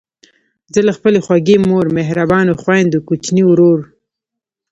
زه 0.73 0.79
له 0.87 0.91
خپلې 0.97 1.19
خوږې 1.25 1.57
مور، 1.67 1.85
مهربانو 1.97 2.53
خویندو، 2.61 3.05
کوچني 3.07 3.43
ورور، 3.47 3.79